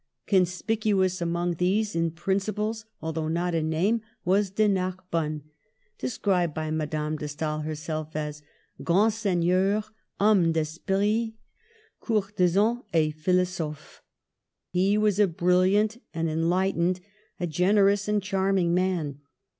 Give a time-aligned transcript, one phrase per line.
[0.25, 5.43] Conspicuous among these, in principles although not in name, was De Narbonne,
[5.99, 8.41] de scribed by Madame de Stael herself as"
[8.83, 9.83] Grand seigneur,
[10.19, 11.35] homme <£ esprit,
[12.01, 14.01] courtisan et philosopher
[14.71, 16.99] He was a brilliant, an enlightened,
[17.39, 19.19] a generous and charming man.